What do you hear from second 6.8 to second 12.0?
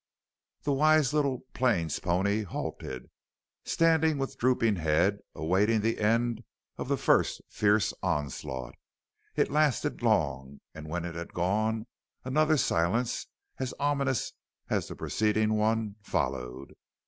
the first fierce onslaught. It lasted long and when it had gone